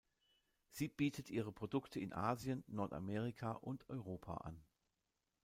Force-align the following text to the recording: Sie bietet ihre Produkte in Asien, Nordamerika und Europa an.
Sie 0.71 0.87
bietet 0.87 1.29
ihre 1.29 1.51
Produkte 1.51 1.99
in 1.99 2.11
Asien, 2.11 2.63
Nordamerika 2.65 3.51
und 3.51 3.87
Europa 3.87 4.33
an. 4.37 4.59